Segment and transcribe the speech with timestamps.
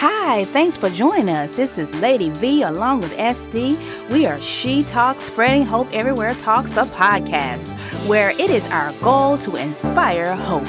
[0.00, 1.56] Hi, thanks for joining us.
[1.56, 4.12] This is Lady V along with SD.
[4.12, 7.76] We are She Talks Spreading Hope Everywhere Talks, the podcast,
[8.08, 10.68] where it is our goal to inspire hope.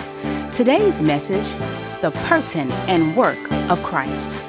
[0.52, 1.47] Today's message
[2.02, 3.38] the person and work
[3.70, 4.48] of Christ.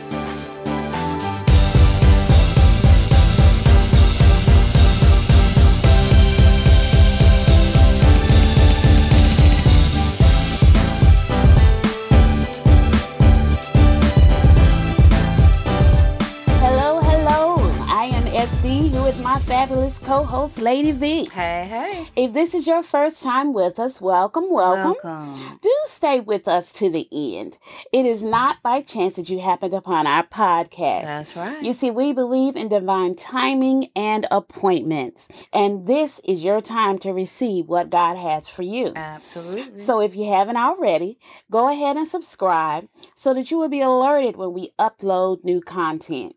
[20.10, 21.28] Fabulous co-host Lady V.
[21.32, 22.08] Hey, hey.
[22.16, 24.96] If this is your first time with us, welcome, welcome.
[25.04, 25.58] Welcome.
[25.62, 27.58] Do stay with us to the end.
[27.92, 31.04] It is not by chance that you happened upon our podcast.
[31.04, 31.62] That's right.
[31.62, 37.12] You see, we believe in divine timing and appointments, and this is your time to
[37.12, 38.92] receive what God has for you.
[38.96, 39.78] Absolutely.
[39.78, 41.18] So if you haven't already,
[41.50, 46.34] go ahead and subscribe so that you will be alerted when we upload new content.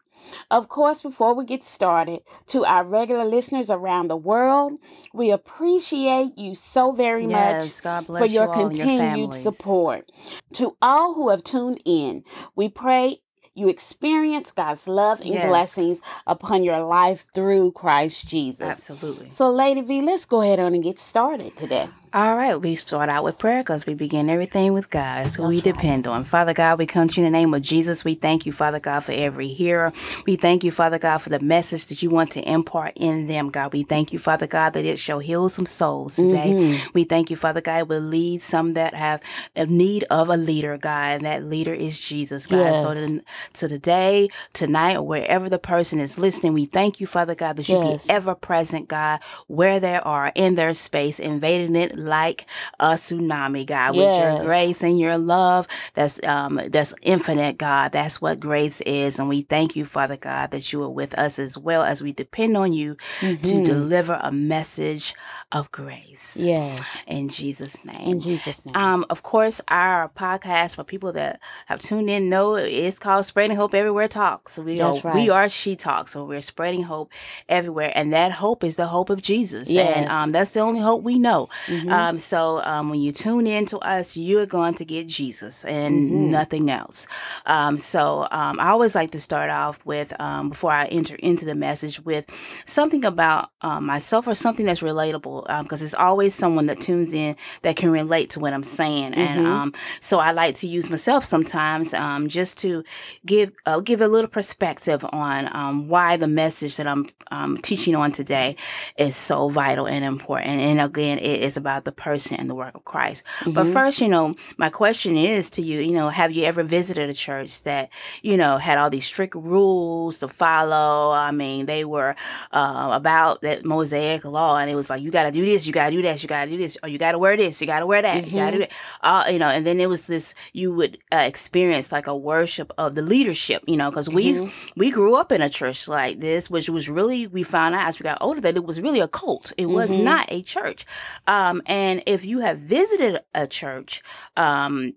[0.51, 4.73] Of course, before we get started, to our regular listeners around the world,
[5.13, 10.11] we appreciate you so very yes, much for your you continued your support.
[10.53, 12.23] To all who have tuned in,
[12.55, 13.17] we pray
[13.55, 15.47] you experience God's love and yes.
[15.47, 18.61] blessings upon your life through Christ Jesus.
[18.61, 19.29] Absolutely.
[19.29, 21.89] So, Lady V, let's go ahead on and get started today.
[22.15, 25.25] All right, we start out with prayer because we begin everything with God.
[25.35, 26.25] Who we depend on.
[26.25, 28.05] Father God, we come to you in the name of Jesus.
[28.05, 29.91] We thank you, Father God, for every hearer.
[30.27, 33.49] We thank you, Father God, for the message that you want to impart in them,
[33.49, 33.73] God.
[33.73, 36.53] We thank you, Father God, that it shall heal some souls today.
[36.53, 36.87] Mm-hmm.
[36.93, 39.19] We thank you, Father God, it will lead some that have
[39.55, 42.57] a need of a leader, God, and that leader is Jesus, God.
[42.57, 42.83] Yes.
[42.83, 47.33] So, to, to today, tonight, or wherever the person is listening, we thank you, Father
[47.33, 48.05] God, that you yes.
[48.05, 52.45] be ever present, God, where they are in their space, invading it like
[52.79, 53.95] a tsunami, God, yes.
[53.95, 57.91] with your grace and your love that's um that's infinite, God.
[57.91, 59.19] That's what grace is.
[59.19, 62.11] And we thank you, Father God, that you are with us as well as we
[62.11, 63.41] depend on you mm-hmm.
[63.41, 65.13] to deliver a message
[65.51, 66.37] of grace.
[66.37, 66.75] Yeah.
[67.05, 68.07] In Jesus' name.
[68.07, 68.75] In Jesus' name.
[68.75, 73.57] Um, of course, our podcast for people that have tuned in know it's called Spreading
[73.57, 74.57] Hope Everywhere Talks.
[74.57, 75.15] We That's are right.
[75.15, 76.13] we are She Talks.
[76.13, 77.11] So we're spreading hope
[77.47, 77.91] everywhere.
[77.93, 79.69] And that hope is the hope of Jesus.
[79.69, 79.95] Yes.
[79.95, 81.49] And um, that's the only hope we know.
[81.67, 81.91] Mm-hmm.
[81.93, 85.95] Um, so um, when you tune in to us, you're going to get Jesus and
[85.95, 86.31] mm-hmm.
[86.31, 87.07] nothing else.
[87.45, 91.45] Um, so um, I always like to start off with, um, before I enter into
[91.45, 92.25] the message, with
[92.65, 97.35] something about um, myself or something that's relatable, because it's always someone that tunes in
[97.61, 99.13] that can relate to what I'm saying.
[99.13, 99.45] Mm-hmm.
[99.45, 101.93] And so I like to use myself sometimes
[102.27, 102.83] just to
[103.25, 108.55] give uh, give a little perspective on why the message that I'm teaching on today
[108.97, 110.59] is so vital and important.
[110.59, 113.23] And again, it is about the person and the work of Christ.
[113.39, 113.53] Mm-hmm.
[113.53, 117.09] But first, you know, my question is to you, you know, have you ever visited
[117.09, 117.89] a church that,
[118.21, 121.11] you know, had all these strict rules to follow?
[121.11, 122.15] I mean, they were
[122.51, 125.73] uh, about that Mosaic law, and it was like, you got to do this, you
[125.73, 127.59] got to do that, you got to do this, or you got to wear this,
[127.59, 128.35] you got to wear that, mm-hmm.
[128.35, 128.71] you got to do it.
[129.01, 132.71] Uh, you know, and then it was this, you would uh, experience like a worship
[132.77, 134.45] of the leadership, you know, because mm-hmm.
[134.45, 137.87] we we grew up in a church like this, which was really, we found out
[137.87, 139.53] as we got older that it was really a cult.
[139.57, 140.03] It was mm-hmm.
[140.03, 140.85] not a church.
[141.25, 144.01] Um, and if you have visited a church,
[144.37, 144.93] um,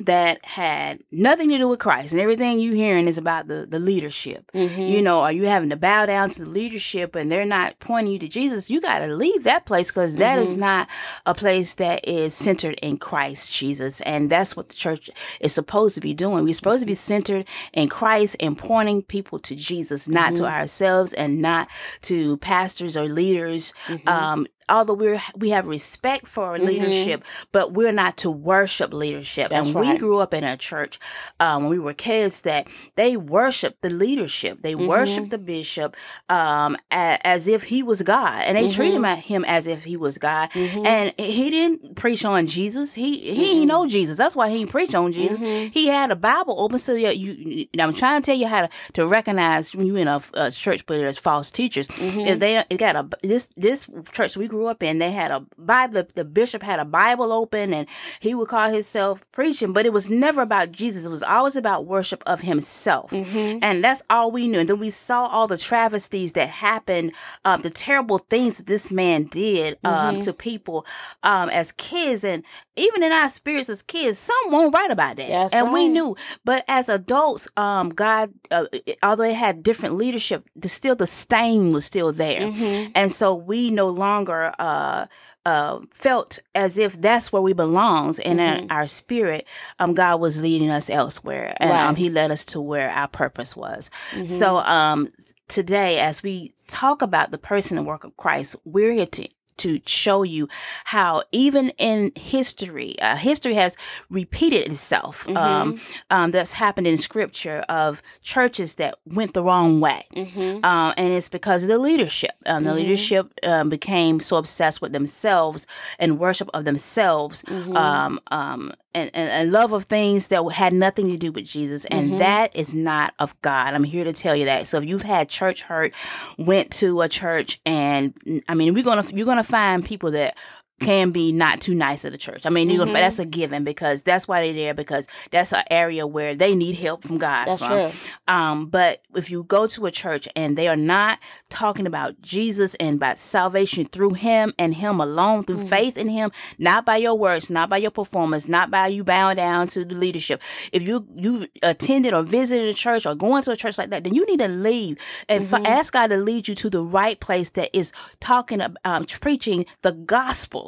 [0.00, 3.78] that had nothing to do with Christ and everything you hearing is about the, the
[3.78, 4.50] leadership.
[4.54, 4.80] Mm-hmm.
[4.80, 8.12] You know, are you having to bow down to the leadership and they're not pointing
[8.12, 8.70] you to Jesus?
[8.70, 10.20] You got to leave that place because mm-hmm.
[10.20, 10.60] that is mm-hmm.
[10.60, 10.88] not
[11.26, 14.00] a place that is centered in Christ Jesus.
[14.02, 16.44] And that's what the church is supposed to be doing.
[16.44, 20.44] We're supposed to be centered in Christ and pointing people to Jesus, not mm-hmm.
[20.44, 21.68] to ourselves and not
[22.02, 23.72] to pastors or leaders.
[23.88, 24.08] Mm-hmm.
[24.08, 26.64] Um, although we're we have respect for mm-hmm.
[26.64, 29.50] leadership, but we're not to worship leadership.
[29.50, 29.94] That's and right.
[29.94, 30.98] we grew up in a church
[31.40, 34.62] um, when we were kids that they worshiped the leadership.
[34.62, 34.86] They mm-hmm.
[34.86, 35.96] worshiped the bishop
[36.28, 38.74] um, a, as if he was God, and they mm-hmm.
[38.74, 40.50] treated him as if he was God.
[40.50, 40.86] Mm-hmm.
[40.86, 42.94] And he didn't preach on Jesus.
[42.94, 44.18] He he didn't know Jesus.
[44.18, 45.40] That's why he didn't preach on Jesus.
[45.40, 45.72] Mm-hmm.
[45.72, 47.10] He had a Bible open so you.
[47.10, 50.50] you I'm trying to tell you how to, to recognize when you're in a, a
[50.50, 51.88] church, but there's false teachers.
[51.88, 52.20] Mm-hmm.
[52.20, 55.30] If they it got a this this church we grew grew up in, they had
[55.30, 56.04] a Bible.
[56.14, 57.86] The bishop had a Bible open, and
[58.18, 59.72] he would call himself preaching.
[59.72, 61.06] But it was never about Jesus.
[61.06, 63.60] It was always about worship of himself, mm-hmm.
[63.62, 64.60] and that's all we knew.
[64.60, 67.12] And then we saw all the travesties that happened,
[67.44, 70.20] um, the terrible things that this man did um, mm-hmm.
[70.20, 70.84] to people
[71.22, 72.42] um, as kids, and
[72.74, 75.74] even in our spirits as kids, some won't write about that, that's and right.
[75.74, 76.16] we knew.
[76.44, 78.64] But as adults, um, God, uh,
[79.02, 82.90] although it had different leadership, the, still the stain was still there, mm-hmm.
[82.96, 85.06] and so we no longer uh,
[85.46, 88.72] uh, felt as if that's where we belonged, and in Mm-hmm.
[88.72, 89.46] our spirit,
[89.78, 91.86] um, God was leading us elsewhere, and Right.
[91.86, 93.90] um, He led us to where our purpose was.
[94.12, 94.24] Mm-hmm.
[94.26, 95.08] So um,
[95.48, 99.28] today, as we talk about the person and work of Christ, we're here to
[99.58, 100.48] to show you
[100.84, 103.76] how even in history, uh, history has
[104.10, 105.24] repeated itself.
[105.26, 105.36] Mm-hmm.
[105.36, 110.06] Um, um, that's happened in scripture of churches that went the wrong way.
[110.14, 110.64] Mm-hmm.
[110.64, 112.32] Uh, and it's because of the leadership.
[112.46, 115.66] Um, the leadership um, became so obsessed with themselves
[115.98, 117.76] and worship of themselves Mm-hmm.
[117.76, 121.84] um, um, and, and, love of things that had nothing to do with Jesus.
[121.86, 122.18] And Mm-hmm.
[122.18, 123.74] that is not of God.
[123.74, 124.66] I'm here to tell you that.
[124.66, 125.92] So if you've had church hurt,
[126.38, 128.14] went to a church, and
[128.48, 130.36] I mean, we're gonna you're gonna find people that
[130.80, 132.46] can be not too nice at the church.
[132.46, 132.78] I mean, Mm-hmm.
[132.78, 136.54] gonna, that's a given because that's why they're there because that's an area where they
[136.54, 137.46] need help from God.
[137.48, 137.68] That's from.
[137.90, 137.90] true.
[138.28, 142.74] Um, but if you go to a church and they are not talking about Jesus
[142.76, 145.68] and about salvation through Him and Him alone, through Mm.
[145.68, 149.36] faith in Him, not by your works, not by your performance, not by you bowing
[149.36, 150.40] down to the leadership.
[150.72, 154.04] If you you attended or visited a church or going to a church like that,
[154.04, 154.96] then you need to leave
[155.28, 155.64] and Mm-hmm.
[155.64, 159.04] fi- ask God to lead you to the right place that is talking about um,
[159.20, 160.67] preaching the gospel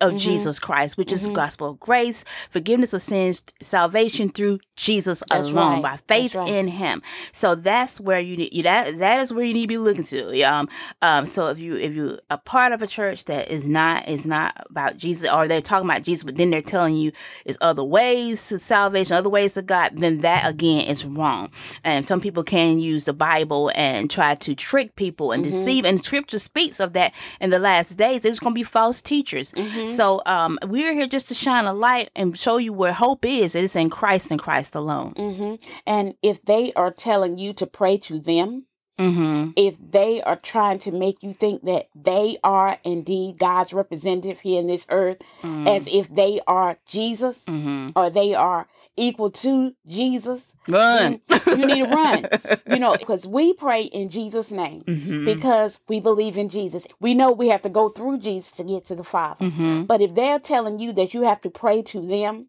[0.00, 0.30] of Mm-hmm.
[0.30, 5.48] Jesus Christ, which is the gospel of grace, forgiveness of sins, salvation through Jesus That's
[5.48, 5.82] alone right.
[5.82, 6.48] by faith right.
[6.48, 7.02] in Him.
[7.32, 10.04] So that's where you need you that that is where you need to be looking
[10.04, 10.42] to.
[10.42, 10.68] Um,
[11.02, 11.26] um.
[11.26, 14.66] So if you if you a part of a church that is not is not
[14.68, 17.12] about Jesus, or they're talking about Jesus, but then they're telling you
[17.44, 21.50] is other ways to salvation, other ways to God, then that again is wrong.
[21.84, 25.84] And some people can use the Bible and try to trick people and deceive.
[25.84, 28.22] And Scripture speaks of that in the last days.
[28.22, 29.52] There's going to be false teachers.
[29.86, 33.54] So um, we're here just to shine a light and show you where hope is.
[33.54, 35.12] It is in Christ and Christ alone.
[35.16, 35.54] hmm
[35.86, 38.64] And if they are telling you to pray to them,
[38.98, 39.50] Mm-hmm.
[39.56, 44.58] if they are trying to make you think that they are indeed God's representative here
[44.58, 47.88] in this earth, as if they are Jesus Mm-hmm.
[47.94, 51.20] or they are equal to Jesus, Run.
[51.46, 52.26] you need to run.
[52.68, 55.24] You know, because we pray in Jesus' name Mm-hmm.
[55.24, 56.86] because we believe in Jesus.
[57.00, 59.44] We know we have to go through Jesus to get to the Father.
[59.46, 59.84] Mm-hmm.
[59.84, 62.46] But if they're telling you that you have to pray to them,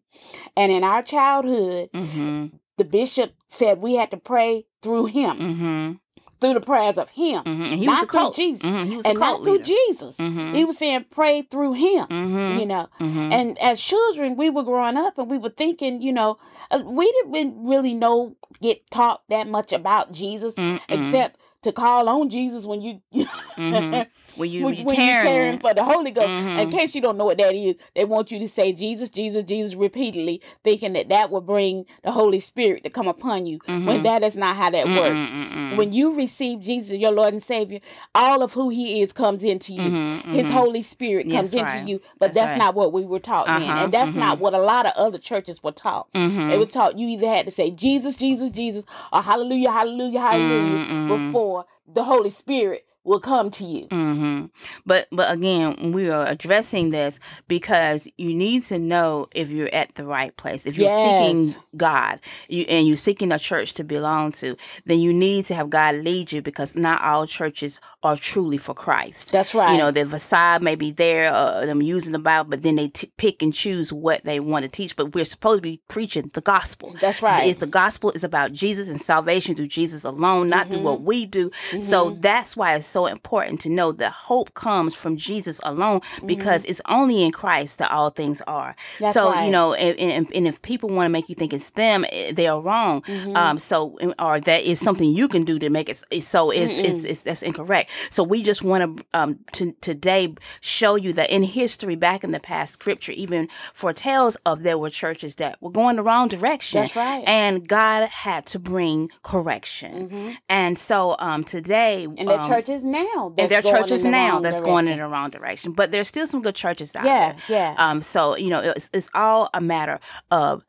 [0.56, 2.56] and in our childhood, Mm-hmm.
[2.76, 5.92] the bishop said we had to pray through him, Mm-hmm.
[6.40, 7.62] Through the prayers of him, Mm-hmm.
[7.62, 8.32] And he was a not through.
[8.34, 8.86] Jesus, Mhm.
[8.86, 9.64] He was a and not cult through leader.
[9.64, 10.16] Jesus.
[10.16, 10.54] Mhm.
[10.56, 12.06] He was saying pray through him.
[12.06, 12.60] Mhm.
[12.60, 13.32] You know, Mhm.
[13.32, 16.38] and as children, we were growing up and we were thinking, you know,
[16.70, 20.54] uh, we didn't really know, get taught that much about Jesus,
[20.88, 23.00] except to call on Jesus when you,
[23.56, 24.06] Mhm.
[24.36, 25.58] When you when, be when you're tarrying tarrying.
[25.60, 26.28] for the Holy Ghost.
[26.28, 26.58] Mhm.
[26.60, 29.44] In case you don't know what that is, they want you to say Jesus, Jesus,
[29.44, 33.58] Jesus repeatedly, thinking that that will bring the Holy Spirit to come upon you.
[33.66, 35.20] When that is not how that works.
[35.22, 35.76] Mm-mm-mm-mm.
[35.76, 37.80] When you receive Jesus, your Lord and Savior,
[38.14, 39.90] all of who He is comes into you.
[39.90, 40.52] Mhm, His mhm.
[40.52, 41.88] Holy Spirit comes Yes, into right.
[41.88, 42.00] you.
[42.18, 42.58] But That's that's, right.
[42.58, 43.48] not what we were taught.
[43.48, 46.06] Uh-huh, And that's not what a lot of other churches were taught.
[46.12, 51.08] They were taught you either had to say Jesus, Jesus, Jesus, or hallelujah, hallelujah, hallelujah
[51.08, 53.86] before the Holy Spirit will come to you.
[53.90, 54.46] hmm
[54.86, 57.18] But but again, we are addressing this
[57.48, 60.66] because you need to know if you're at the right place.
[60.66, 61.02] If you're Yes.
[61.02, 64.56] seeking God, you and you're seeking a church to belong to,
[64.86, 68.74] then you need to have God lead you because not all churches are truly for
[68.74, 69.32] Christ.
[69.32, 69.72] That's right.
[69.72, 72.88] You know, the facade may be there, uh, them using the Bible, but then they
[72.88, 74.94] t- pick and choose what they want to teach.
[74.96, 76.94] But we're supposed to be preaching the gospel.
[77.00, 77.46] That's right.
[77.48, 80.84] It's the gospel is about Jesus and salvation through Jesus alone, not through Mm-hmm.
[80.84, 81.50] what we do.
[81.80, 86.64] So that's why it's so important to know that hope comes from Jesus alone because
[86.64, 88.72] it's only in Christ that all things are.
[88.72, 89.04] Mm-hmm.
[89.04, 89.44] That's so right.
[89.44, 92.32] you know, and, and, and if people want to make you think it's them, eh,
[92.32, 93.02] they are wrong.
[93.02, 93.36] Mm-hmm.
[93.36, 97.04] Um, so or that is something you can do to make it so it's it's,
[97.04, 97.90] it's that's incorrect.
[98.10, 102.30] So we just want to um to today show you that in history, back in
[102.30, 106.82] the past, Scripture even foretells of there were churches that were going the wrong direction.
[106.82, 107.24] That's right.
[107.26, 110.36] And God had to bring correction.
[110.48, 112.20] And so um today Mm-hmm.
[112.20, 113.32] and are um, churches now.
[113.38, 115.72] and there are churches now that's going in the wrong direction.
[115.72, 117.36] But there's still some good churches out Yeah, there.
[117.48, 117.74] yeah.
[117.78, 119.98] Um, so you know, it's, it's all a matter
[120.30, 120.64] of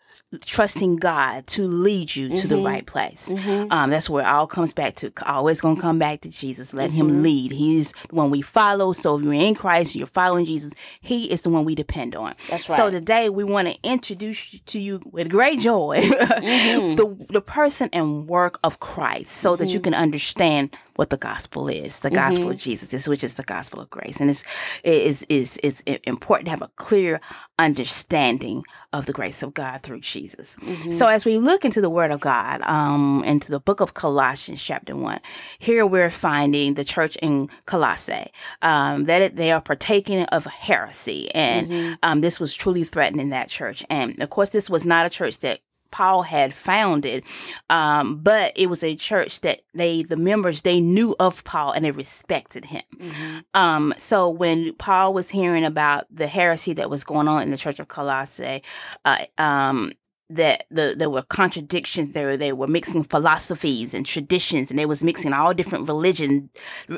[0.45, 2.47] trusting God to lead you to Mm-hmm.
[2.49, 3.33] the right place.
[3.71, 5.11] Um, that's where it all comes back to.
[5.25, 6.71] Always gonna come back to Jesus.
[6.71, 6.99] Let Mm-hmm.
[6.99, 7.51] Him lead.
[7.51, 8.91] He's the one we follow.
[8.93, 10.73] So if you're in Christ, you're following Jesus.
[11.01, 12.35] He is the one we depend on.
[12.47, 12.77] That's right.
[12.77, 16.95] So today we want to introduce to you with great joy Mm-hmm.
[16.95, 21.69] the the person and work of Christ, so that you can understand what the gospel
[21.69, 22.01] is.
[22.01, 22.51] The gospel Mm-hmm.
[22.51, 24.43] of Jesus, is which is the gospel of grace, and it's
[24.83, 27.21] it is is is important to have a clear
[27.57, 30.55] understanding of the grace of God through Jesus.
[30.55, 30.91] Mm-hmm.
[30.91, 34.61] So as we look into the Word of God, um, into the book of Colossians,
[34.61, 35.19] chapter one,
[35.57, 41.21] here we're finding the church in Colossae um, that it, they are partaking of heresy,
[41.33, 41.93] and mm-hmm.
[42.03, 43.85] um, this was truly threatening that church.
[43.89, 45.59] And of course, this was not a church that
[45.91, 47.23] Paul had founded,
[47.69, 51.85] um, but it was a church that they, the members, they knew of Paul and
[51.85, 52.83] they respected him.
[52.97, 53.37] Mm-hmm.
[53.53, 57.57] Um, so when Paul was hearing about the heresy that was going on in the
[57.57, 58.63] church of Colossae,
[59.05, 59.93] uh, um,
[60.29, 65.03] that the there were contradictions there they were mixing philosophies and traditions and they was
[65.03, 66.49] mixing all different religions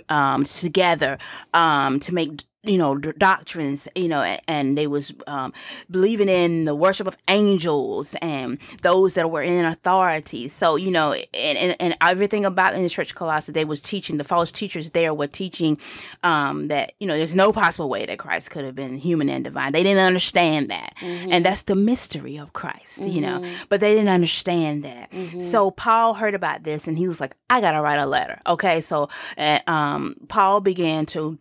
[0.10, 1.18] um, together
[1.54, 5.52] um, to make you know doctrines you know and they was um,
[5.90, 11.14] believing in the worship of angels and those that were in authority so you know
[11.14, 14.52] and, and, and everything about in the church of colossae they was teaching the false
[14.52, 15.78] teachers there were teaching
[16.24, 19.44] um, that you know there's no possible way that christ could have been human and
[19.44, 21.32] divine they didn't understand that mm-hmm.
[21.32, 23.12] and that's the mystery of christ mm-hmm.
[23.12, 23.64] you know mm-hmm.
[23.70, 25.40] but they didn't understand that mm-hmm.
[25.40, 28.80] so paul heard about this and he was like i gotta write a letter okay
[28.80, 31.40] so uh, um, paul began to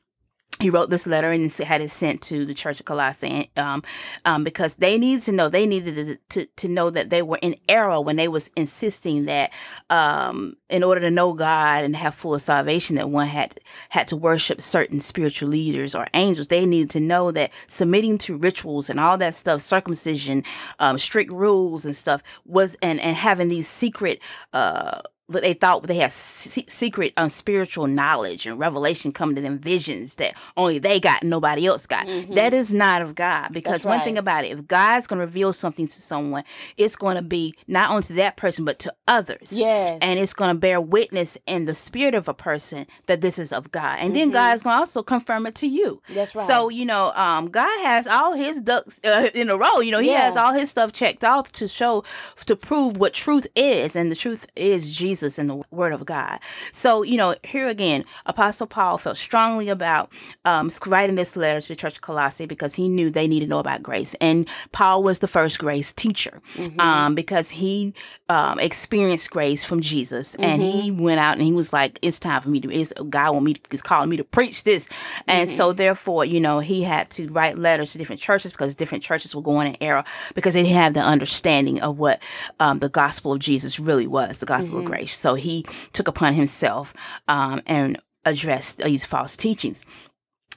[0.60, 3.82] he wrote this letter and had it sent to the Church of Colossae um,
[4.24, 7.38] um, because they needed to know they needed to, to, to, know that they were
[7.40, 9.50] in error when they was insisting that
[9.88, 14.16] um, in order to know God and have full salvation that one had had to
[14.16, 16.48] worship certain spiritual leaders or angels.
[16.48, 20.44] They needed to know that submitting to rituals and all that stuff, circumcision,
[20.78, 24.20] um, strict rules and stuff was and and having these secret.
[24.52, 25.00] Uh,
[25.30, 30.34] but they thought they had secret unspiritual knowledge and revelation coming to them visions that
[30.56, 32.06] only they got and nobody else got.
[32.06, 32.34] Mm-hmm.
[32.34, 35.52] that is not of god because one thing about it if god's going to reveal
[35.52, 36.42] something to someone
[36.76, 39.52] it's going to be not only to that person but to others.
[39.52, 39.98] Yes.
[40.02, 43.52] And it's going to bear witness in the spirit of a person that this is
[43.52, 43.98] of god.
[44.00, 44.14] And mm-hmm.
[44.14, 46.02] then god's going to also confirm it to you.
[46.10, 46.46] That's right.
[46.46, 49.80] So you know um, god has all his ducks uh, in a row.
[49.80, 50.22] You know he yeah.
[50.22, 52.04] has all his stuff checked off to show
[52.46, 53.94] to prove what truth is.
[53.94, 56.38] And the truth is jesus Jesus and the Word of God.
[56.72, 60.10] So, you know, here again, Apostle Paul felt strongly about
[60.44, 63.50] um, writing this letter to the Church of Colossae because he knew they needed to
[63.50, 64.14] know about grace.
[64.20, 66.80] And Paul was the first grace teacher mm-hmm.
[66.80, 67.94] um, because he
[68.28, 70.32] um, experienced grace from Jesus.
[70.32, 70.44] Mm-hmm.
[70.44, 71.02] And he mm-hmm.
[71.02, 73.54] went out and he was like, it's time for me to, it's, God want me
[73.54, 74.88] to, is calling me to preach this.
[75.26, 75.56] And mm-hmm.
[75.56, 79.34] so, therefore, you know, he had to write letters to different churches because different churches
[79.34, 82.22] were going in error because they didn't have the understanding of what
[82.58, 84.92] um, the gospel of Jesus really was, the gospel of mm-hmm.
[85.14, 86.94] So he took upon himself
[87.28, 89.84] um, and addressed these false teachings.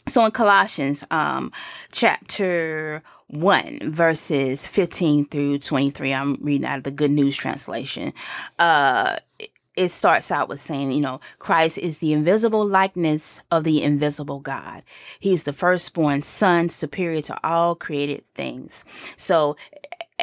[0.08, 1.52] So in Colossians um,
[1.92, 8.14] chapter 1, verses 15 through 23, I'm reading out of the Good News Translation.
[8.60, 9.18] Uh,
[9.76, 14.40] it starts out with saying, you know, Christ is the invisible likeness of the invisible
[14.40, 14.84] God.
[15.20, 18.86] He's the firstborn son, superior to all created things.
[19.18, 19.56] So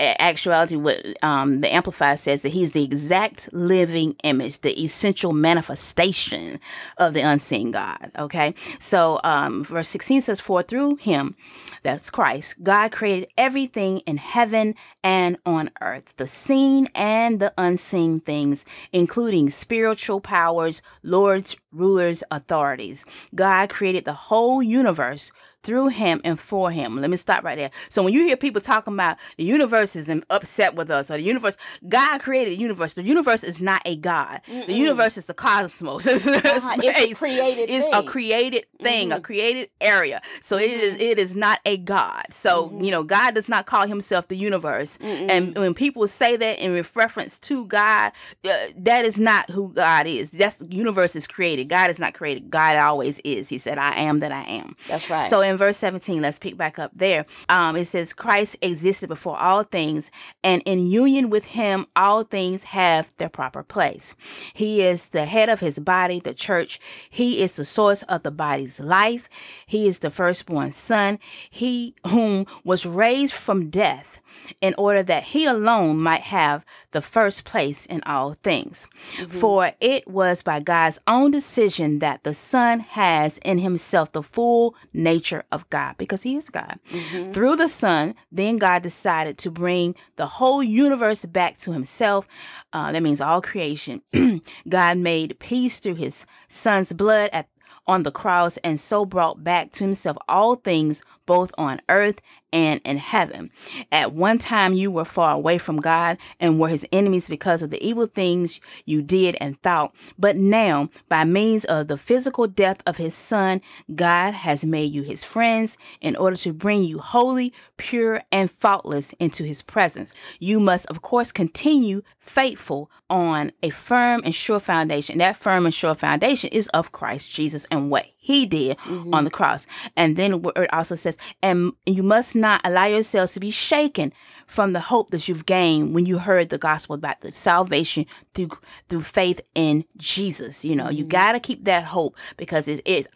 [0.00, 6.60] actuality, what um, the Amplified says that he's the exact living image, the essential manifestation
[6.98, 8.10] of the unseen God.
[8.18, 11.34] Okay, so um, verse 16 says, For through him,
[11.82, 18.20] that's Christ, God created everything in heaven and on earth, the seen and the unseen
[18.20, 23.06] things, including spiritual powers, lords, rulers, authorities.
[23.34, 26.96] God created the whole universe through him and for him.
[26.96, 27.70] Let me stop right there.
[27.88, 31.22] So when you hear people talking about the universe is upset with us or the
[31.22, 31.56] universe,
[31.88, 32.94] God created the universe.
[32.94, 34.40] The universe is not a God.
[34.46, 34.66] Mm-mm.
[34.66, 36.06] The universe is the cosmos.
[36.06, 36.76] It's, uh-huh.
[36.82, 37.94] it's a created it's thing.
[37.94, 39.18] a created thing, mm-hmm.
[39.18, 40.22] a created area.
[40.40, 40.64] So mm-hmm.
[40.64, 41.02] it is mm-hmm.
[41.02, 42.24] it is not a God.
[42.30, 42.84] So mm-hmm.
[42.84, 44.98] you know, God does not call himself the universe.
[45.00, 48.12] And when people say that in reference to God,
[48.44, 50.30] uh, that is not who God is.
[50.30, 51.68] That's the universe is created.
[51.68, 52.50] God is not created.
[52.50, 53.48] God always is.
[53.48, 55.24] He said, "I am that I am." That's right.
[55.24, 57.26] So in verse 17, let's pick back up there.
[57.48, 60.10] Um, it says, Christ existed before all things,
[60.42, 64.14] and in union with him, all things have their proper place.
[64.54, 66.80] He is the head of his body, the church.
[67.10, 69.28] He is the source of the body's life.
[69.66, 71.18] He is the firstborn son,
[71.50, 74.20] he whom was raised from death
[74.60, 78.86] in order that he alone might have the first place in all things.
[79.16, 79.26] Mm-hmm.
[79.26, 84.74] For it was by God's own decision that the Son has in himself the full
[84.92, 86.78] nature of God, because he is God.
[86.90, 87.32] Mm-hmm.
[87.32, 92.26] Through the Son, then God decided to bring the whole universe back to himself.
[92.72, 94.02] Uh, that means all creation.
[94.68, 97.48] God made peace through his Son's blood at
[97.86, 102.20] on the cross and so brought back to himself all things both on earth
[102.52, 103.52] and in heaven.
[103.92, 107.70] At one time, you were far away from God and were his enemies because of
[107.70, 109.94] the evil things you did and thought.
[110.18, 113.60] But now, by means of the physical death of his son,
[113.94, 119.14] God has made you his friends in order to bring you holy, pure, and faultless
[119.20, 120.16] into his presence.
[120.40, 125.18] You must, of course, continue faithful on a firm and sure foundation.
[125.18, 129.12] That firm and sure foundation is of Christ Jesus and what he did mm-hmm.
[129.14, 129.66] on the cross.
[129.96, 134.12] And then it also says, and you must not allow yourselves to be shaken
[134.46, 138.50] from the hope that you've gained when you heard the gospel about the salvation through
[138.88, 140.64] through faith in Jesus.
[140.64, 140.96] You know, mm-hmm.
[140.96, 143.08] you got to keep that hope because it's, it's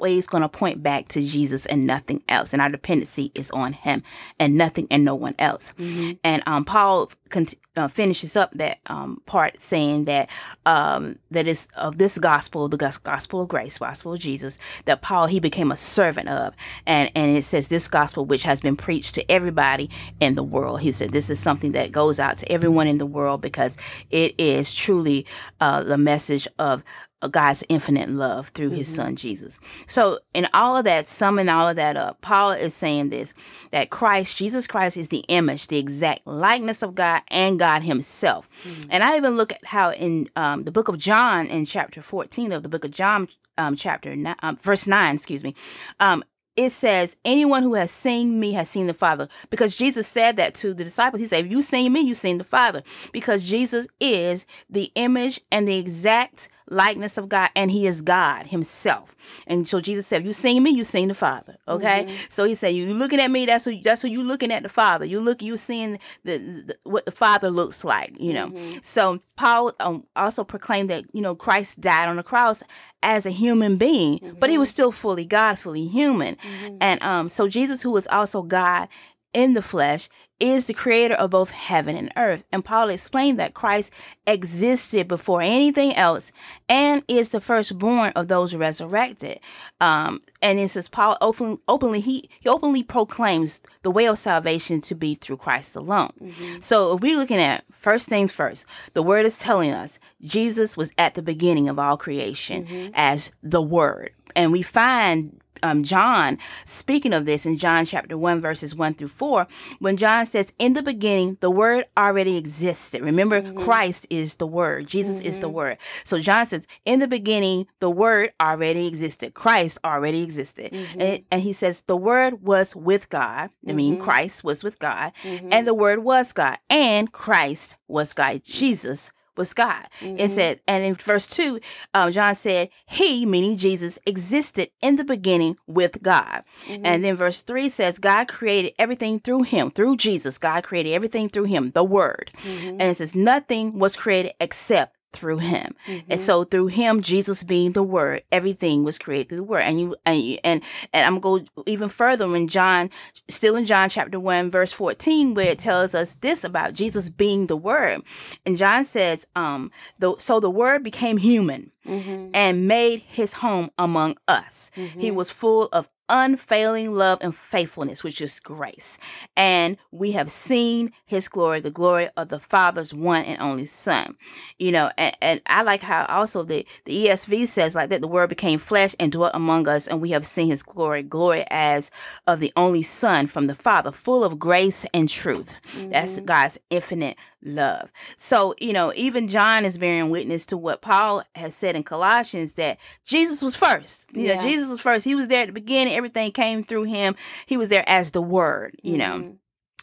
[0.00, 2.52] always going to point back to Jesus and nothing else.
[2.52, 4.02] And our dependency is on Him
[4.38, 5.72] and nothing and no one else.
[5.78, 6.12] Mm-hmm.
[6.24, 10.28] And um, Paul cont- uh, finishes up that um, part saying that
[10.66, 15.26] um, that is of this gospel, the gospel of grace, gospel of Jesus, that Paul
[15.26, 16.54] he became a servant of,
[16.86, 20.60] and and it says this gospel which has been preached to everybody in the world
[20.60, 20.80] world.
[20.80, 23.76] He said this is something that goes out to everyone in the world because
[24.10, 25.26] it is truly
[25.60, 26.84] uh, the message of
[27.28, 28.76] God's infinite love through mm-hmm.
[28.76, 29.58] his son Jesus.
[29.86, 33.34] So, in all of that, summing all of that up, Paul is saying this
[33.72, 38.48] that Christ, Jesus Christ, is the image, the exact likeness of God and God himself.
[38.64, 38.88] Mm-hmm.
[38.90, 42.52] And I even look at how in um, the book of John, in chapter 14
[42.52, 45.54] of the book of John, um, chapter nine, um, verse 9, excuse me,
[46.00, 46.24] um,
[46.56, 49.28] it says, Anyone who has seen me has seen the Father.
[49.48, 51.20] Because Jesus said that to the disciples.
[51.20, 52.82] He said, If you seen me, you've seen the Father.
[53.12, 58.46] Because Jesus is the image and the exact likeness of God, and He is God
[58.46, 59.14] Himself.
[59.46, 62.24] And so Jesus said, "You seen me, you seen the Father." Okay, mm-hmm.
[62.28, 63.46] so He said, "You looking at me?
[63.46, 63.80] That's who.
[63.80, 65.04] That's who you looking at the Father.
[65.04, 68.12] You look, you seeing the, the what the Father looks like.
[68.18, 68.78] You know." Mm-hmm.
[68.82, 72.62] So Paul um, also proclaimed that you know Christ died on the cross
[73.02, 74.38] as a human being, mm-hmm.
[74.38, 76.76] but He was still fully God, fully human, mm-hmm.
[76.80, 78.88] and um, so Jesus, who was also God
[79.32, 80.08] in the flesh
[80.40, 82.44] is the creator of both heaven and earth.
[82.50, 83.92] And Paul explained that Christ
[84.26, 86.32] existed before anything else
[86.68, 89.38] and is the firstborn of those resurrected.
[89.80, 94.80] Um, and it says Paul open, openly he, he openly proclaims the way of salvation
[94.82, 96.12] to be through Christ alone.
[96.20, 96.60] Mm-hmm.
[96.60, 100.92] So if we're looking at first things first, the word is telling us Jesus was
[100.96, 102.92] at the beginning of all creation mm-hmm.
[102.94, 104.12] as the word.
[104.34, 109.08] And we find um, John speaking of this in John chapter 1, verses 1 through
[109.08, 109.46] 4,
[109.78, 113.02] when John says, In the beginning, the Word already existed.
[113.02, 113.58] Remember, mm-hmm.
[113.58, 115.28] Christ is the Word, Jesus mm-hmm.
[115.28, 115.56] is the mm-hmm.
[115.56, 115.78] Word.
[116.04, 119.34] So John says, In the beginning, the Word already existed.
[119.34, 120.72] Christ already existed.
[120.72, 121.00] Mm-hmm.
[121.00, 123.50] And, and, he says, The Word was with God.
[123.68, 124.02] I mean, mm-hmm.
[124.02, 125.64] Christ was with God, and mm-hmm.
[125.64, 128.42] the Word was God, and Christ was God.
[128.44, 129.86] Jesus was God.
[130.00, 130.18] Mm-hmm.
[130.18, 131.60] It said, and in verse 2,
[131.94, 136.42] um, John said, He, meaning Jesus, existed in the beginning with God.
[136.66, 136.86] Mm-hmm.
[136.86, 140.38] And then verse 3 says, God created everything through him, through Jesus.
[140.38, 142.30] God created everything through him, the Word.
[142.42, 142.68] Mm-hmm.
[142.68, 145.74] And it says, Nothing was created except through him.
[145.86, 146.12] Mm-hmm.
[146.12, 149.62] And so through him, Jesus being the word, everything was created through the word.
[149.62, 152.90] And you and you, and, and I'm going to go even further in John,
[153.28, 157.46] still in John chapter 1, verse 14, where it tells us this about Jesus being
[157.46, 158.02] the word.
[158.46, 161.72] And John says, um, the, so the word became human.
[161.86, 162.32] Mm-hmm.
[162.34, 164.70] And made his home among us.
[164.76, 165.00] Mm-hmm.
[165.00, 168.98] He was full of unfailing love and faithfulness, which is grace.
[169.36, 174.16] And we have seen his glory, the glory of the Father's one and only Son.
[174.58, 178.08] You know, and, and I like how also the, the ESV says like that the
[178.08, 181.90] word became flesh and dwelt among us, and we have seen his glory, glory as
[182.26, 185.60] of the only Son from the Father, full of grace and truth.
[185.74, 185.90] Mm-hmm.
[185.90, 187.90] That's God's infinite love.
[188.16, 192.54] So, you know, even John is bearing witness to what Paul has said in Colossians
[192.54, 194.06] that Jesus was first.
[194.12, 194.36] You yeah.
[194.36, 195.04] know, Jesus was first.
[195.04, 195.94] He was there at the beginning.
[195.94, 197.16] Everything came through him.
[197.46, 199.22] He was there as the word, you mm-hmm.
[199.22, 199.36] know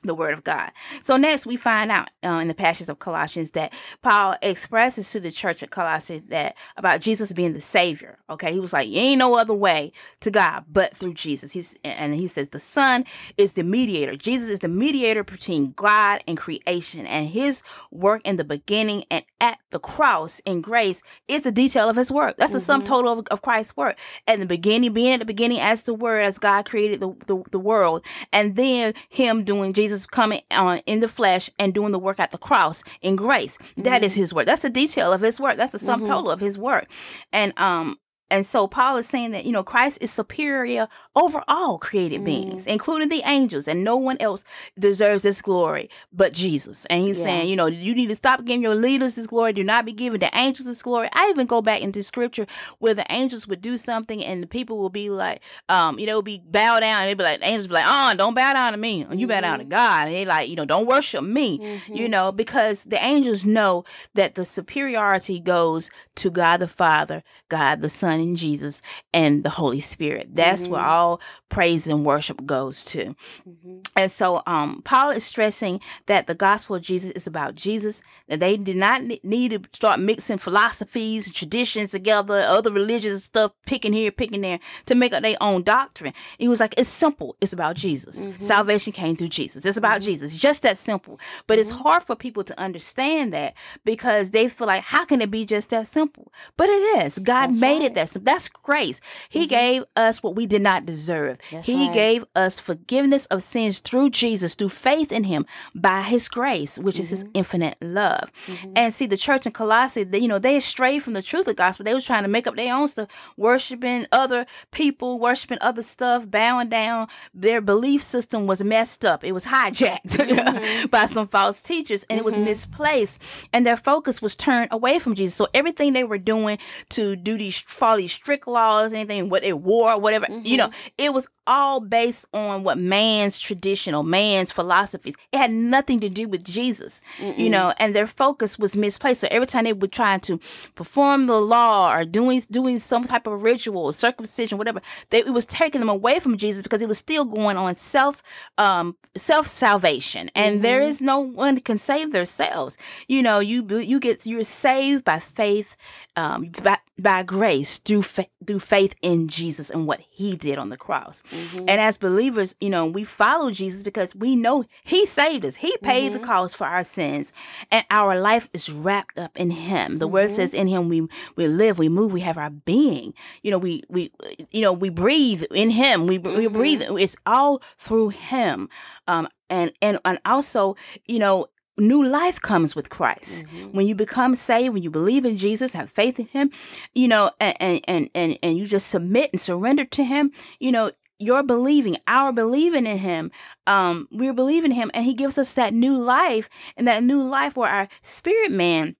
[0.03, 0.71] the word of God.
[1.03, 5.19] So next we find out uh, in the passage of Colossians that Paul expresses to
[5.19, 8.19] the church at Colossae that about Jesus being the savior.
[8.29, 8.53] Okay.
[8.53, 11.51] He was like, "You ain't no other way to God but through Jesus.
[11.53, 13.05] He's and he says the son
[13.37, 14.15] is the mediator.
[14.15, 19.23] Jesus is the mediator between God and creation and his work in the beginning and
[19.39, 22.37] at the cross in grace is a detail of his work.
[22.37, 22.57] That's mm-hmm.
[22.57, 23.97] a sum total of, of Christ's work.
[24.25, 27.43] And the beginning, being at the beginning as the word, as God created the, the,
[27.51, 31.91] the world, and then him doing Jesus Jesus coming on in the flesh and doing
[31.93, 33.57] the work at the cross in grace.
[33.57, 33.83] Mm-hmm.
[33.83, 34.21] That is mm-hmm.
[34.21, 34.45] his work.
[34.45, 35.55] That's a detail of his work.
[35.55, 36.11] That's a sum mm-hmm.
[36.11, 36.87] total of his work.
[37.31, 37.97] And um
[38.29, 42.25] and so Paul is saying that, you know, Christ is superior over all created mm.
[42.25, 44.43] beings, including the angels, and no one else
[44.77, 46.85] deserves this glory but Jesus.
[46.87, 47.23] And he's yeah.
[47.23, 49.53] saying, you know, you need to stop giving your leaders this glory.
[49.53, 51.09] Do not be giving the angels this glory.
[51.13, 52.45] I even go back into scripture
[52.79, 56.21] where the angels would do something and the people will be like, um, you know,
[56.21, 57.01] be bow down.
[57.01, 58.99] And they'd be like, the angels be like, oh, don't bow down to me.
[58.99, 59.27] You mm-hmm.
[59.27, 59.71] bow down to mm-hmm.
[59.71, 60.07] God.
[60.07, 61.95] And they like, you know, don't worship me, mm-hmm.
[61.95, 63.85] you know, because the angels know
[64.15, 68.81] that the superiority goes to God the Father, God the Son, and Jesus,
[69.13, 70.29] and the Holy Spirit.
[70.33, 70.71] That's mm-hmm.
[70.73, 73.15] where all praise and worship goes to.
[73.47, 73.79] Mm-hmm.
[73.95, 78.39] And so um, Paul is stressing that the gospel of Jesus is about Jesus, that
[78.39, 83.93] they did not need to start mixing philosophies and traditions together, other religious stuff, picking
[83.93, 86.13] here, picking there, to make up their own doctrine.
[86.37, 87.35] He was like, it's simple.
[87.41, 88.25] It's about Jesus.
[88.25, 88.39] Mm-hmm.
[88.39, 89.65] Salvation came through Jesus.
[89.65, 90.05] It's about mm-hmm.
[90.05, 90.37] Jesus.
[90.37, 91.19] Just that simple.
[91.47, 91.83] But it's mm-hmm.
[91.83, 93.53] hard for people to understand that
[93.85, 96.31] because they feel like, how can it be just that simple?
[96.55, 97.19] But it is.
[97.19, 97.91] God That's made right.
[97.91, 98.31] it that simple.
[98.31, 99.01] That's grace.
[99.29, 99.49] He mm-hmm.
[99.49, 101.39] gave us what we did not deserve.
[101.51, 101.93] That's he right.
[101.93, 106.95] gave us forgiveness of sins through Jesus, through faith in Him, by His grace, which
[106.95, 107.01] mm-hmm.
[107.01, 107.31] is His mm-hmm.
[107.35, 108.31] infinite love.
[108.47, 108.73] Mm-hmm.
[108.75, 111.47] And see, the church in Colossae, they, you know, they strayed from the truth of
[111.47, 111.83] the gospel.
[111.83, 116.29] They was trying to make up their own stuff, worshiping other people, worshiping other stuff,
[116.29, 117.07] bowing down.
[117.33, 119.23] Their belief system was messed up.
[119.23, 120.87] It was hijacked mm-hmm.
[120.87, 122.45] by some false teachers, and it was mm-hmm.
[122.45, 123.19] misplaced.
[123.53, 125.35] And their focus was turned away from Jesus.
[125.35, 126.57] So everything they were doing
[126.89, 127.59] to do these
[127.97, 132.25] follow these strict laws, anything what they wore, whatever, you know, it was all based
[132.33, 135.15] on what man's traditional, man's philosophies.
[135.31, 137.37] It had nothing to do with Jesus, Mm-mm.
[137.37, 139.21] you know, and their focus was misplaced.
[139.21, 140.39] So every time they were trying to
[140.75, 145.45] perform the law or doing doing some type of ritual, circumcision, whatever, they, it was
[145.45, 148.21] taking them away from Jesus because it was still going on self
[148.57, 150.63] um, self salvation, and mm-hmm.
[150.63, 152.77] there is no one can save themselves.
[153.07, 155.75] You know, you you get you're saved by faith,
[156.15, 160.69] um, by, by grace through fa- through faith in Jesus and what He did on
[160.69, 161.21] the cross.
[161.31, 161.65] Mm-hmm.
[161.67, 165.57] And as believers, you know, we follow Jesus because we know He saved us.
[165.57, 166.21] He paid mm-hmm.
[166.21, 167.31] the cost for our sins,
[167.71, 169.97] and our life is wrapped up in Him.
[169.97, 170.13] The mm-hmm.
[170.13, 173.59] Word says, "In Him we we live, we move, we have our being." You know,
[173.59, 174.11] we we
[174.51, 176.07] you know we breathe in Him.
[176.07, 176.81] We we breathe.
[176.81, 176.97] Mm-hmm.
[176.97, 178.69] It's all through Him.
[179.07, 183.45] Um, and and and also, you know, new life comes with Christ.
[183.45, 183.77] Mm-hmm.
[183.77, 186.51] When you become saved, when you believe in Jesus, have faith in him,
[186.93, 190.91] you know, and and and and you just submit and surrender to him, you know,
[191.19, 193.31] you're believing, our believing in him,
[193.65, 197.57] um, we're believing him, and he gives us that new life, and that new life
[197.57, 198.95] where our spirit man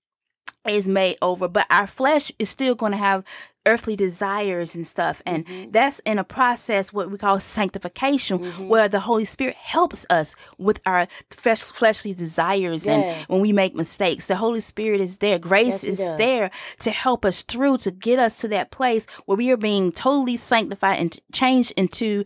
[0.68, 3.24] is made over, but our flesh is still going to have
[3.68, 5.22] earthly desires and stuff.
[5.26, 5.70] And mm-hmm.
[5.70, 8.68] that's in a process, what we call sanctification, mm-hmm.
[8.68, 12.86] where the Holy Spirit helps us with our flesh, fleshly desires.
[12.86, 12.88] Yes.
[12.88, 15.38] And when we make mistakes, the Holy Spirit is there.
[15.38, 16.50] Grace yes, is there
[16.80, 20.36] to help us through, to get us to that place where we are being totally
[20.38, 22.24] sanctified and changed into,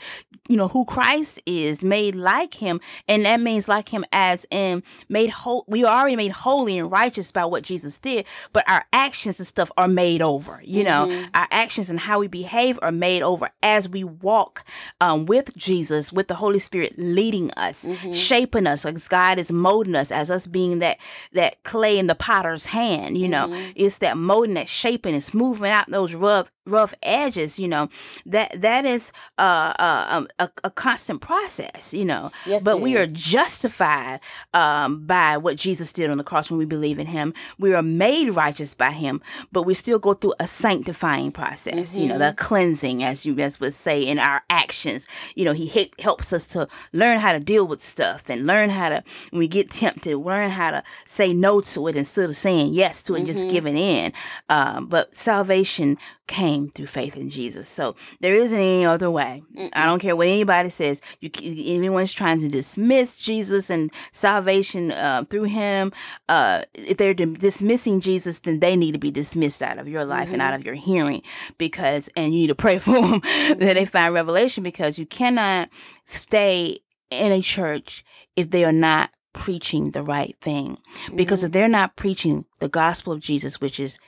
[0.49, 2.81] you know, who Christ is, made like Him.
[3.09, 5.65] And that means like Him as in made whole.
[5.67, 9.47] We are already made holy and righteous by what Jesus did, but our actions and
[9.47, 11.11] stuff are made over, you mm-hmm.
[11.11, 14.64] know our actions and how we behave are made over as we walk
[15.01, 18.12] um, with Jesus, with the Holy Spirit leading us, mm-hmm.
[18.12, 20.99] shaping us, as God is molding us, as us being that
[21.33, 23.18] that clay in the potter's hand.
[23.18, 23.73] You know, mm-hmm.
[23.77, 27.88] it's that molding, that shaping, and smoothing out those rough rough edges you know
[28.25, 32.96] that that is uh, uh um, a, a constant process you know yes, but we
[32.96, 33.11] is.
[33.11, 34.20] are justified
[34.55, 37.83] um, by what jesus did on the cross when we believe in him we are
[37.83, 39.20] made righteous by him
[39.51, 42.03] but we still go through a sanctifying process mm-hmm.
[42.03, 42.37] you know the mm-hmm.
[42.37, 46.68] cleansing as you guys would say in our actions you know he helps us to
[46.92, 50.51] learn how to deal with stuff and learn how to when we get tempted learn
[50.51, 53.27] how to say no to it instead of saying yes to it mm-hmm.
[53.27, 54.12] just giving in
[54.48, 57.69] um, but salvation came through faith in Jesus.
[57.69, 59.43] So there isn't any other way.
[59.57, 59.71] Mm-mm.
[59.73, 61.01] I don't care what anybody says.
[61.21, 65.93] You, anyone's trying to dismiss Jesus and salvation uh, through Him.
[66.29, 70.27] Uh, if they're dismissing Jesus, then they need to be dismissed out of your life
[70.27, 70.35] mm-hmm.
[70.35, 71.23] and out of your hearing.
[71.59, 73.59] Because and you need to pray for them mm-hmm.
[73.59, 74.63] that they find revelation.
[74.63, 75.69] Because you cannot
[76.05, 76.81] stay
[77.11, 78.05] in a church
[78.37, 80.79] if they are not preaching the right thing.
[81.15, 81.47] Because mm-hmm.
[81.47, 83.99] if they're not preaching the gospel of Jesus, which is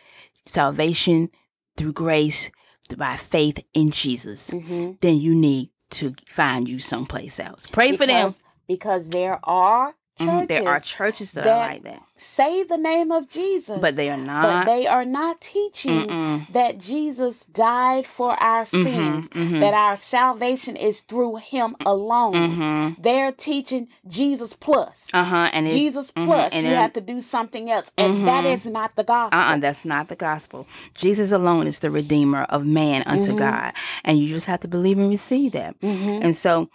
[0.46, 1.30] salvation
[1.76, 2.50] through grace,
[2.96, 4.92] by faith in Jesus, mm-hmm.
[5.00, 7.66] then you need to find you someplace else.
[7.66, 8.34] Pray because, for them.
[8.68, 10.28] Because there are churches.
[10.34, 10.48] Mhm.
[10.48, 14.16] There are churches that, are like that, say the name of Jesus, but they are
[14.16, 14.66] but not.
[14.66, 16.52] they are not teaching Mm-mm.
[16.52, 19.60] that Jesus died for our sins, mhm.
[19.60, 22.32] that our salvation is through Him alone.
[22.34, 23.02] Mm-hmm.
[23.02, 25.08] They're teaching Jesus plus.
[25.12, 25.50] Uh huh.
[25.52, 28.52] And it's, Jesus mhm, plus, and you have to do something else, and that Mhm.
[28.54, 29.38] is not the gospel.
[29.38, 30.66] Uh-uh, that's not the gospel.
[30.94, 33.34] Jesus alone is the redeemer of man unto.
[33.34, 33.72] God,
[34.04, 35.74] and you just have to believe and receive that.
[35.82, 36.68] And so,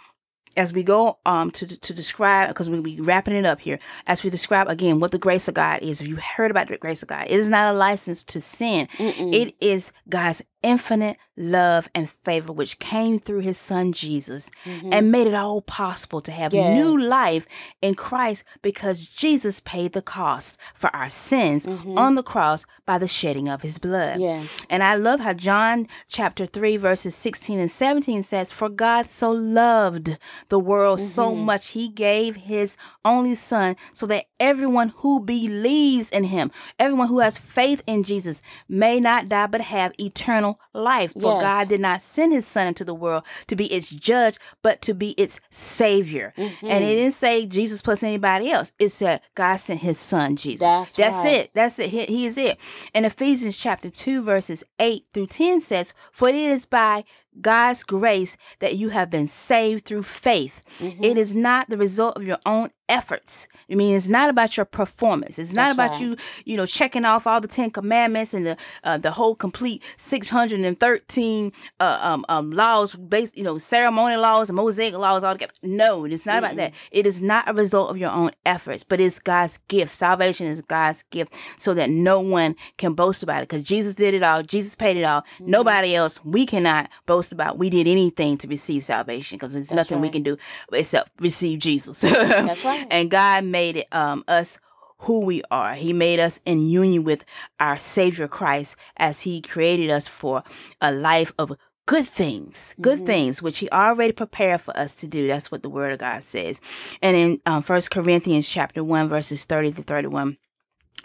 [0.60, 4.24] as we go um to to describe, because we'll be wrapping it up here, as
[4.24, 6.02] we describe again what the grace of God is.
[6.02, 8.88] If you heard about the grace of God, it is not a license to sin.
[8.98, 9.34] Mm-mm.
[9.34, 14.89] It is God's infinite love and favor, which came through His Son Jesus Mhm.
[14.93, 16.76] and made it all possible to have Yes.
[16.76, 17.45] new life
[17.82, 21.98] in Christ because Jesus paid the cost for our sins Mhm.
[21.98, 24.19] on the cross by the shedding of his blood.
[24.19, 24.48] Yes.
[24.69, 29.32] And I love how John chapter 3 verses 16 and 17 says, "For God so
[29.32, 30.17] loved
[30.50, 31.38] the world so Mhm.
[31.45, 37.19] much he gave his only son so that everyone who believes in him, everyone who
[37.19, 41.13] has faith in Jesus may not die but have eternal life.
[41.13, 41.41] For Yes.
[41.41, 44.93] God did not send his son into the world to be its judge, but to
[44.93, 46.65] be its savior." Mm-hmm.
[46.65, 48.71] And it didn't say Jesus plus anybody else.
[48.79, 50.62] It said God sent his son Jesus.
[50.95, 51.35] That's right.
[51.35, 51.51] it.
[51.53, 51.89] That's it.
[51.89, 52.57] He, he is it.
[52.93, 57.03] And Ephesians chapter 2, verses 8 through 10 says, For it is by
[57.41, 60.61] God's grace that you have been saved through faith.
[60.79, 61.03] Mm-hmm.
[61.03, 63.47] It is not the result of your own efforts.
[63.71, 65.37] I mean, it's not about your performance.
[65.37, 66.01] It's not That's about right.
[66.01, 69.83] you, you know, checking off all the Ten Commandments and the uh, the whole complete
[69.97, 75.53] 613 uh, um, um, laws, based, you know, ceremonial laws and Mosaic laws all together.
[75.61, 76.73] No, it's not about that.
[76.91, 79.93] It is not a result of your own efforts, but it's God's gift.
[79.93, 84.15] Salvation is God's gift so that no one can boast about it because Jesus did
[84.15, 84.41] it all.
[84.41, 85.21] Jesus paid it all.
[85.21, 85.51] Mm-hmm.
[85.51, 89.99] Nobody else, we cannot boast about we did anything to receive salvation because there's nothing
[90.01, 90.38] we can do
[90.73, 92.01] except receive Jesus.
[92.01, 92.88] That's right.
[92.89, 94.60] And God made it um us
[95.03, 95.75] who we are.
[95.75, 97.23] He made us in union with
[97.60, 100.43] our Savior Christ as He created us for
[100.82, 101.53] a life of
[101.86, 103.05] good things, good Mm-hmm.
[103.05, 105.27] things, which He already prepared for us to do.
[105.27, 106.60] That's what the Word of God says.
[107.01, 110.38] And in um, 1 Corinthians chapter 1, verses 30 to 31,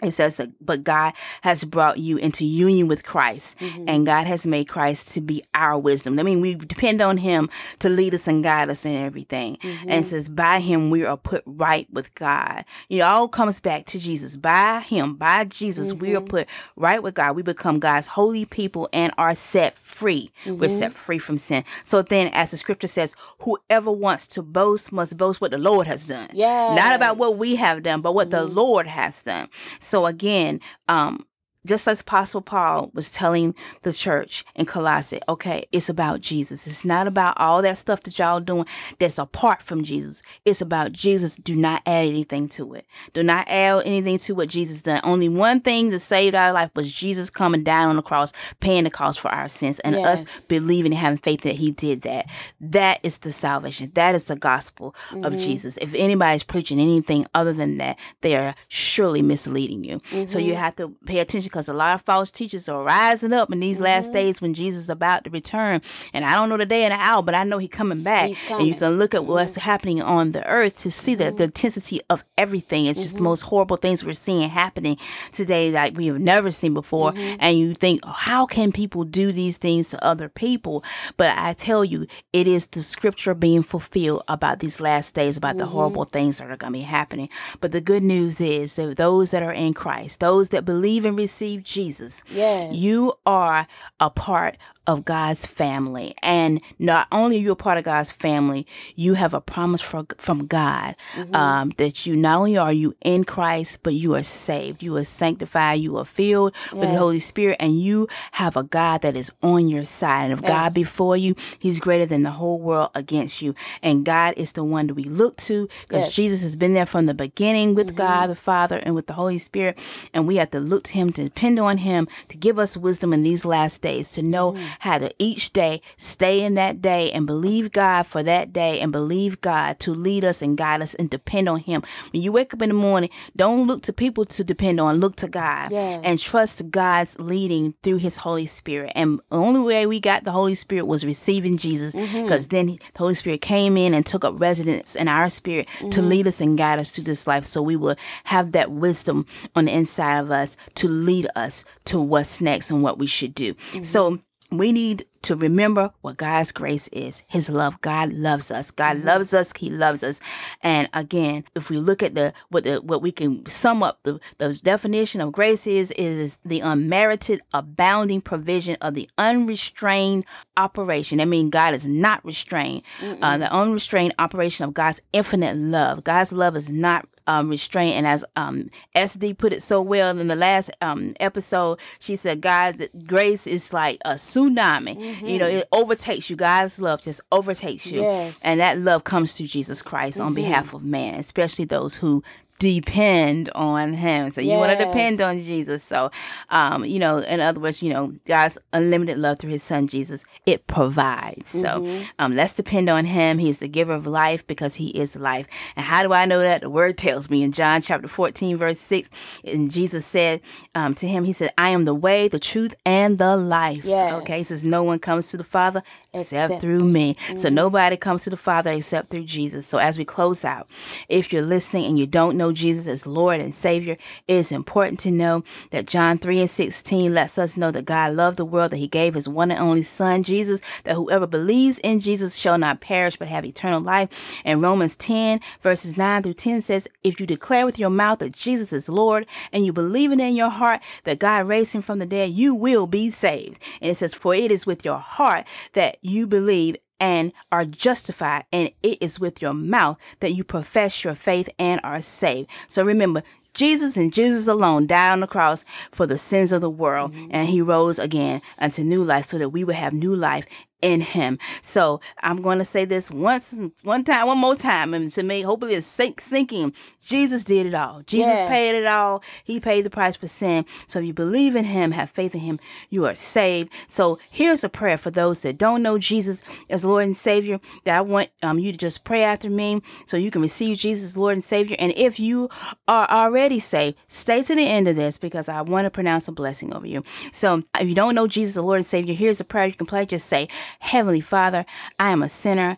[0.03, 3.85] it says that, but God has brought you into union with Christ, Mm-hmm.
[3.87, 6.19] and God has made Christ to be our wisdom.
[6.19, 9.57] I mean, we depend on Him to lead us and guide us in everything.
[9.61, 9.89] Mm-hmm.
[9.89, 12.65] And it says, by Him we are put right with God.
[12.89, 14.35] It all comes back to Jesus.
[14.35, 16.17] By Him, by Jesus, we Mm-hmm.
[16.17, 17.35] are put right with God.
[17.37, 20.31] We become God's holy people and are set free.
[20.45, 20.67] We're Mm-hmm.
[20.67, 21.63] set free from sin.
[21.85, 25.87] So then, as the Scripture says, whoever wants to boast must boast what the Lord
[25.87, 26.27] has done.
[26.33, 29.47] yeah Not about what we have done, but what the Lord has done.
[29.85, 31.25] So again, um,
[31.65, 36.67] just as Apostle Paul was telling the church in Colossae, okay, it's about Jesus.
[36.67, 38.65] It's not about all that stuff that y'all doing
[38.99, 40.21] that's apart from Jesus.
[40.45, 41.35] It's about Jesus.
[41.35, 42.85] Do not add anything to it.
[43.13, 45.01] Do not add anything to what Jesus done.
[45.03, 48.83] Only one thing that saved our life was Jesus coming down on the cross, paying
[48.83, 52.27] the cost for our sins, and us believing and having faith that He did that.
[52.61, 53.91] That is the salvation.
[53.95, 55.37] That is the gospel of mm-hmm.
[55.37, 55.77] Jesus.
[55.81, 60.01] If anybody's preaching anything other than that, they are surely misleading you.
[60.27, 60.61] So you mm-hmm.
[60.61, 63.79] have to pay attention because a lot of false teachers are rising up in these
[63.79, 64.13] last mm-hmm.
[64.15, 65.81] days when Jesus is about to return.
[66.13, 68.27] And I don't know the day and the hour, but I know He's coming back.
[68.27, 69.61] He's And you can look at what's mm-hmm.
[69.61, 71.37] happening on the earth to see that mm-hmm.
[71.37, 72.87] the intensity of everything.
[72.87, 74.97] It's just the most horrible things we're seeing happening
[75.31, 77.13] today like we have never seen before.
[77.15, 80.83] And you think, oh, how can people do these things to other people?
[81.15, 85.55] But I tell you, it is the scripture being fulfilled about these last days, about
[85.55, 87.29] the horrible things that are going to be happening.
[87.61, 91.17] But the good news is that those that are in Christ, those that believe and
[91.17, 92.73] receive Jesus, Yes.
[92.75, 93.65] you are
[93.99, 96.15] a part of God's family.
[96.21, 100.05] And not only are you a part of God's family, you have a promise for,
[100.17, 101.35] from God mm-hmm.
[101.35, 104.83] um, that you not only are you in Christ, but you are saved.
[104.83, 105.79] You are sanctified.
[105.79, 109.67] You are filled with the Holy Spirit, and you have a God that is on
[109.67, 110.25] your side.
[110.25, 110.73] And if God Yes.
[110.73, 113.55] before you, He's greater than the whole world against you.
[113.81, 116.15] And God is the one that we look to because Yes.
[116.15, 117.97] Jesus has been there from the beginning with mm-hmm.
[117.97, 119.77] God the Father and with the Holy Spirit.
[120.13, 123.13] And we have to look to Him to depend on Him to give us wisdom
[123.13, 124.74] in these last days, to know mm.
[124.79, 128.91] How to each day stay in that day and believe God for that day and
[128.91, 131.83] believe God to lead us and guide us and depend on Him.
[132.11, 135.15] When you wake up in the morning, don't look to people to depend on, look
[135.17, 136.01] to God Yes.
[136.03, 138.91] and trust God's leading through His Holy Spirit.
[138.95, 142.23] And the only way we got the Holy Spirit was receiving Jesus mm-hmm.
[142.23, 145.85] because then the Holy Spirit came in and took up residence in our spirit to
[145.85, 146.09] mm-hmm.
[146.09, 149.65] lead us and guide us through this life so we will have that wisdom on
[149.65, 153.55] the inside of us to lead us to what's next and what we should do.
[153.81, 154.23] So mm-hmm.
[154.59, 157.23] We need to remember what God's grace is.
[157.27, 157.81] His love.
[157.81, 158.69] God loves us.
[158.69, 159.07] God mm-hmm.
[159.07, 159.51] loves us.
[159.57, 160.19] He loves us.
[160.61, 164.19] And again, if we look at the what the what we can sum up the,
[164.37, 170.25] the definition of grace is is the unmerited, abounding provision of the unrestrained
[170.57, 171.19] operation.
[171.19, 172.83] I mean, God is not restrained.
[173.01, 176.03] Uh, the unrestrained operation of God's infinite love.
[176.03, 177.95] God's love is not um, restraint.
[177.95, 182.41] And as um, SD put it so well in the last um, episode, she said,
[182.41, 184.97] God, grace is like a tsunami.
[184.97, 185.25] Mm-hmm.
[185.25, 186.35] You know, it overtakes you.
[186.35, 188.01] God's love just overtakes you.
[188.01, 188.41] Yes.
[188.43, 190.27] And that love comes through Jesus Christ mm-hmm.
[190.27, 192.23] on behalf of man, especially those who
[192.59, 194.31] depend on him.
[194.31, 194.59] So you yes.
[194.59, 195.83] want to depend on Jesus.
[195.83, 196.11] So,
[196.49, 200.25] um, you know, in other words, you know, God's unlimited love through his son Jesus,
[200.45, 201.53] it provides.
[201.53, 201.99] Mm-hmm.
[201.99, 203.39] So, um, let's depend on him.
[203.39, 205.47] He's the giver of life because he is life.
[205.75, 206.61] And how do I know that?
[206.61, 209.09] The word tells me in John chapter 14, verse 6,
[209.43, 210.41] and Jesus said
[210.73, 213.83] um, to him, he said, I am the way, the truth, and the life.
[213.83, 214.13] Yes.
[214.21, 214.39] Okay.
[214.39, 215.83] He says, no one comes to the Father
[216.15, 217.15] except, except through me.
[217.15, 217.37] Mm-hmm.
[217.37, 219.67] So nobody comes to the Father except through Jesus.
[219.67, 220.67] So as we close out,
[221.09, 223.97] if you're listening and you don't know know Jesus as Lord and Savior,
[224.27, 228.13] it is important to know that John 3 and 16 lets us know that God
[228.13, 231.79] loved the world, that He gave His one and only Son, Jesus, that whoever believes
[231.79, 234.09] in Jesus shall not perish but have eternal life.
[234.43, 238.33] And Romans 10, verses 9 through 10 says, If you declare with your mouth that
[238.33, 241.99] Jesus is Lord and you believe it in your heart that God raised Him from
[241.99, 243.61] the dead, you will be saved.
[243.81, 248.45] And it says, For it is with your heart that you believe and are justified,
[248.51, 252.49] and it is with your mouth that you profess your faith and are saved.
[252.67, 256.69] So remember, Jesus and Jesus alone died on the cross for the sins of the
[256.69, 257.31] world, mm-hmm.
[257.31, 260.45] and he rose again unto new life so that we would have new life
[260.85, 261.39] in him.
[261.63, 265.41] So I'm going to say this once, one time, one more time, and to me,
[265.41, 266.73] hopefully it's sink, sinking.
[267.03, 268.01] Jesus did it all.
[268.05, 268.49] Jesus yes.
[268.49, 269.23] paid it all.
[269.43, 270.65] He paid the price for sin.
[270.85, 273.71] So if you believe in him, have faith in him, you are saved.
[273.87, 277.59] So here's a prayer for those that don't know Jesus as Lord and Savior.
[277.83, 281.11] That I want um, you to just pray after me so you can receive Jesus
[281.11, 281.75] as Lord and Savior.
[281.79, 282.49] And if you
[282.87, 286.31] are already saved, stay to the end of this because I want to pronounce a
[286.31, 287.03] blessing over you.
[287.31, 289.87] So if you don't know Jesus as Lord and Savior, here's a prayer you can
[289.87, 290.05] pray.
[290.05, 290.47] Just say,
[290.79, 291.65] Heavenly Father,
[291.99, 292.77] I am a sinner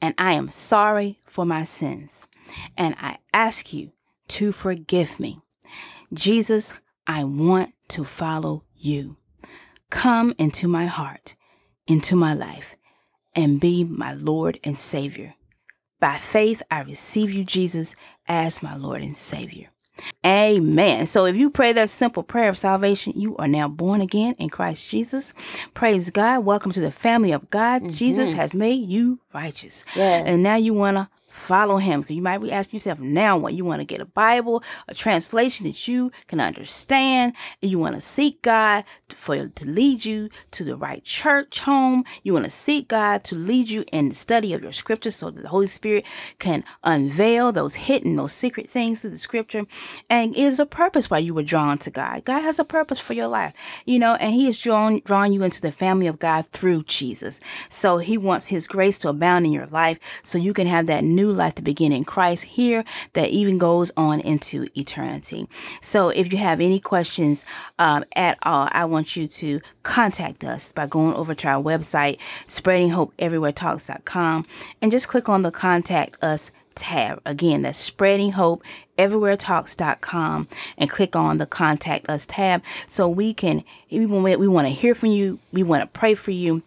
[0.00, 2.26] and I am sorry for my sins.
[2.76, 3.92] And I ask you
[4.28, 5.40] to forgive me.
[6.12, 9.16] Jesus, I want to follow you.
[9.90, 11.34] Come into my heart,
[11.86, 12.76] into my life,
[13.34, 15.34] and be my Lord and Savior.
[16.00, 17.94] By faith, I receive you, Jesus,
[18.26, 19.66] as my Lord and Savior.
[20.24, 21.06] Amen.
[21.06, 24.48] So if you pray that simple prayer of salvation, you are now born again in
[24.48, 25.32] Christ Jesus.
[25.74, 26.44] Praise God.
[26.44, 27.82] Welcome to the family of God.
[27.82, 27.92] Mm-hmm.
[27.92, 29.84] Jesus has made you righteous.
[29.96, 30.24] Yes.
[30.26, 32.02] And now you want to follow him.
[32.02, 34.94] So you might be asking yourself now what you want to get a Bible, a
[34.94, 40.04] translation that you can understand, and you want to seek God to, for to lead
[40.04, 42.04] you to the right church home.
[42.22, 45.30] You want to seek God to lead you in the study of your scripture so
[45.30, 46.04] that the Holy Spirit
[46.38, 49.66] can unveil those hidden, those secret things through the scripture.
[50.08, 52.24] And it is a purpose why you were drawn to God.
[52.24, 53.52] God has a purpose for your life,
[53.84, 57.40] you know, and He is drawn drawn you into the family of God through Jesus.
[57.68, 61.04] So He wants His grace to abound in your life so you can have that
[61.04, 65.46] new new life to begin in Christ here that even goes on into eternity.
[65.80, 67.44] So if you have any questions
[67.78, 72.18] um, at all, I want you to contact us by going over to our website,
[72.46, 74.46] spreadinghopeeverywheretalks.com,
[74.80, 77.20] and just click on the contact us tab.
[77.26, 78.62] Again, that's spreading hope
[78.96, 79.12] and
[80.90, 85.38] click on the contact us tab so we can we want to hear from you
[85.52, 86.62] we want to pray for you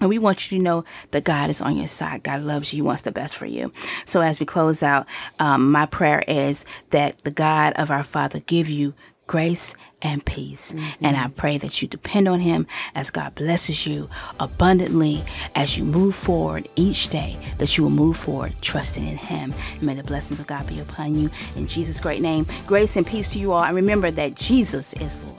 [0.00, 2.22] and we want you to know that God is on your side.
[2.22, 2.78] God loves you.
[2.78, 3.72] He wants the best for you.
[4.04, 5.06] So as we close out,
[5.38, 8.94] um, my prayer is that the God of our Father give you
[9.26, 10.72] grace and peace.
[10.72, 11.04] Mm-hmm.
[11.04, 15.84] And I pray that you depend on Him as God blesses you abundantly as you
[15.84, 19.54] move forward each day, that you will move forward trusting in Him.
[19.72, 21.30] And may the blessings of God be upon you.
[21.56, 23.64] In Jesus' great name, grace and peace to you all.
[23.64, 25.36] And remember that Jesus is Lord.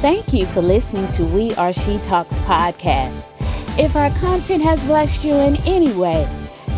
[0.00, 3.39] Thank you for listening to We Are She Talks podcast.
[3.78, 6.28] If our content has blessed you in any way,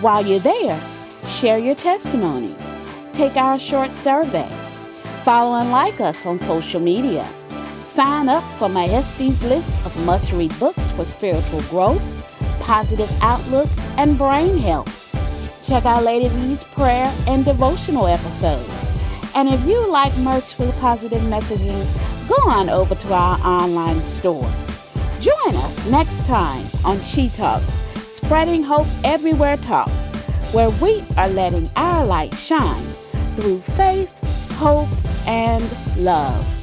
[0.00, 0.80] While you're there,
[1.28, 2.56] share your testimonies,
[3.12, 4.48] take our short survey,
[5.22, 7.24] follow and like us on social media
[7.96, 12.04] Sign up for my SD's list of must read books for spiritual growth,
[12.60, 14.92] positive outlook, and brain health.
[15.62, 18.70] Check out Lady V's prayer and devotional episodes.
[19.34, 21.88] And if you like merch with positive messaging,
[22.28, 24.52] go on over to our online store.
[25.18, 31.66] Join us next time on She Talks, spreading hope everywhere talks, where we are letting
[31.76, 32.84] our light shine
[33.28, 34.14] through faith,
[34.58, 34.90] hope,
[35.26, 35.64] and
[35.96, 36.55] love.